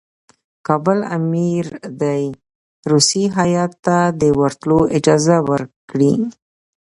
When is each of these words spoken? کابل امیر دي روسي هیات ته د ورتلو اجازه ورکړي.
کابل 0.67 0.99
امیر 1.17 1.65
دي 2.01 2.23
روسي 2.91 3.23
هیات 3.37 3.71
ته 3.85 3.97
د 4.21 4.23
ورتلو 4.39 4.79
اجازه 4.97 5.37
ورکړي. 5.49 6.13